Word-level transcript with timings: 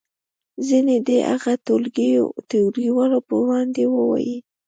ځینې 0.67 0.95
دې 1.07 1.17
هغه 1.31 1.53
ټولګیوالو 2.49 3.19
په 3.27 3.33
وړاندې 3.41 3.83
ووایي. 3.93 4.35